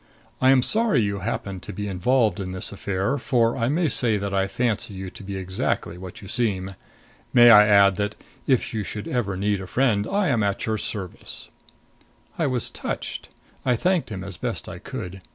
I 0.41 0.49
am 0.49 0.63
sorry 0.63 0.99
you 1.03 1.19
happen 1.19 1.59
to 1.59 1.71
be 1.71 1.87
involved 1.87 2.39
in 2.39 2.53
this 2.53 2.71
affair, 2.71 3.19
for 3.19 3.55
I 3.55 3.69
may 3.69 3.87
say 3.87 4.17
that 4.17 4.33
I 4.33 4.47
fancy 4.47 4.95
you 4.95 5.11
to 5.11 5.21
be 5.23 5.37
exactly 5.37 5.95
what 5.95 6.23
you 6.23 6.27
seem. 6.27 6.73
May 7.33 7.51
I 7.51 7.67
add 7.67 7.97
that, 7.97 8.15
if 8.47 8.73
you 8.73 8.81
should 8.81 9.07
ever 9.07 9.37
need 9.37 9.61
a 9.61 9.67
friend, 9.67 10.07
I 10.07 10.29
am 10.29 10.41
at 10.41 10.65
your 10.65 10.79
service?" 10.79 11.49
I 12.39 12.47
was 12.47 12.71
touched; 12.71 13.29
I 13.63 13.75
thanked 13.75 14.09
him 14.11 14.23
as 14.23 14.37
best 14.37 14.67
I 14.67 14.79
could. 14.79 15.21